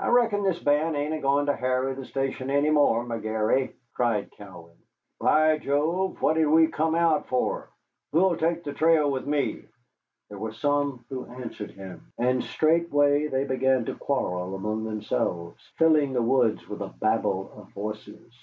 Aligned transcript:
"I 0.00 0.08
reckon 0.08 0.42
this 0.42 0.58
band 0.58 0.96
ain't 0.96 1.14
a 1.14 1.20
goin' 1.20 1.46
to 1.46 1.54
harry 1.54 1.94
the 1.94 2.04
station 2.06 2.50
any 2.50 2.70
more, 2.70 3.04
McGary," 3.04 3.72
cried 3.92 4.32
Cowan. 4.32 4.76
"By 5.20 5.58
Job, 5.58 6.18
what 6.18 6.34
did 6.34 6.46
we 6.48 6.66
come 6.66 6.96
out 6.96 7.28
for? 7.28 7.70
Who'll 8.10 8.36
take 8.36 8.64
the 8.64 8.72
trail 8.72 9.08
with 9.08 9.28
me?" 9.28 9.62
There 10.28 10.40
were 10.40 10.54
some 10.54 11.04
who 11.08 11.26
answered 11.26 11.70
him, 11.70 12.12
and 12.18 12.42
straightway 12.42 13.28
they 13.28 13.44
began 13.44 13.84
to 13.84 13.94
quarrel 13.94 14.56
among 14.56 14.82
themselves, 14.82 15.62
filling 15.78 16.14
the 16.14 16.20
woods 16.22 16.68
with 16.68 16.80
a 16.80 16.88
babel 16.88 17.52
of 17.56 17.68
voices. 17.72 18.34